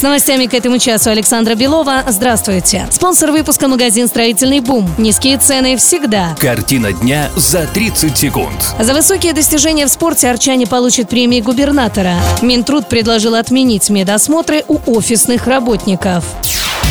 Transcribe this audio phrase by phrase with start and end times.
[0.00, 2.04] С новостями к этому часу Александра Белова.
[2.08, 2.88] Здравствуйте.
[2.90, 4.88] Спонсор выпуска магазин «Строительный бум».
[4.96, 6.34] Низкие цены всегда.
[6.40, 8.74] Картина дня за 30 секунд.
[8.80, 12.14] За высокие достижения в спорте арчане получат премии губернатора.
[12.40, 16.24] Минтруд предложил отменить медосмотры у офисных работников.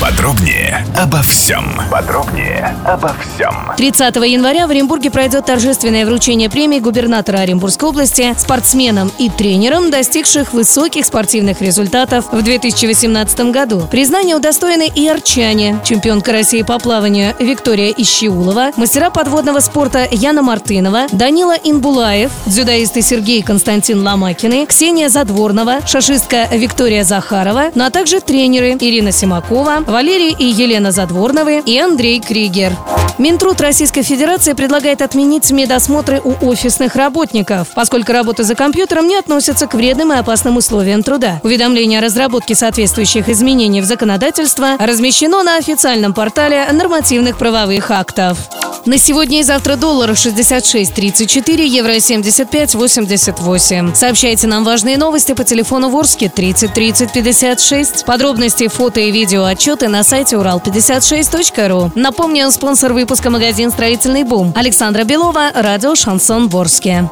[0.00, 1.78] Подробнее обо всем.
[1.90, 3.54] Подробнее обо всем.
[3.76, 10.54] 30 января в Оренбурге пройдет торжественное вручение премии губернатора Оренбургской области спортсменам и тренерам, достигших
[10.54, 13.86] высоких спортивных результатов в 2018 году.
[13.90, 15.78] Признание удостоены и арчане.
[15.84, 23.42] Чемпионка России по плаванию Виктория Ищеулова, мастера подводного спорта Яна Мартынова, Данила Инбулаев, дзюдоисты Сергей
[23.42, 30.44] Константин Ломакины, Ксения Задворнова, шашистка Виктория Захарова, ну а также тренеры Ирина Симакова, Валерий и
[30.44, 32.72] Елена Задворновы и Андрей Кригер.
[33.18, 39.66] Минтруд Российской Федерации предлагает отменить медосмотры у офисных работников, поскольку работа за компьютером не относится
[39.66, 41.40] к вредным и опасным условиям труда.
[41.42, 48.38] Уведомление о разработке соответствующих изменений в законодательство размещено на официальном портале нормативных правовых актов.
[48.86, 53.94] На сегодня и завтра доллар 66.34, евро 75.88.
[53.94, 58.06] Сообщайте нам важные новости по телефону Ворске 30 30 56.
[58.06, 61.92] Подробности, фото и видео отчеты на сайте урал56.ру.
[61.94, 64.54] Напомню, спонсор выпуска магазин «Строительный бум».
[64.56, 67.08] Александра Белова, радио «Шансон Ворске».